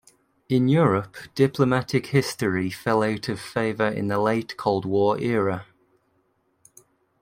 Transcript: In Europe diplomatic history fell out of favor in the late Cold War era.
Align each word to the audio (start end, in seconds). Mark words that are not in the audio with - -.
In 0.49 0.67
Europe 0.67 1.15
diplomatic 1.35 2.07
history 2.07 2.71
fell 2.71 3.03
out 3.03 3.29
of 3.29 3.39
favor 3.39 3.85
in 3.85 4.07
the 4.07 4.17
late 4.17 4.57
Cold 4.57 4.83
War 4.83 5.19
era. 5.19 5.67